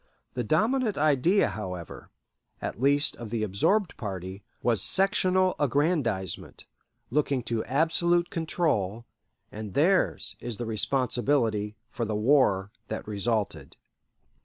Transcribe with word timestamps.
The 0.33 0.43
dominant 0.43 0.97
idea, 0.97 1.49
however, 1.49 2.09
at 2.59 2.81
least 2.81 3.15
of 3.17 3.29
the 3.29 3.43
absorbed 3.43 3.97
party, 3.97 4.41
was 4.63 4.81
sectional 4.81 5.53
aggrandizement, 5.59 6.65
looking 7.11 7.43
to 7.43 7.63
absolute 7.65 8.31
control, 8.31 9.05
and 9.51 9.75
theirs 9.75 10.35
is 10.39 10.57
the 10.57 10.65
responsibility 10.65 11.75
for 11.91 12.03
the 12.05 12.15
war 12.15 12.71
that 12.87 13.07
resulted. 13.07 13.77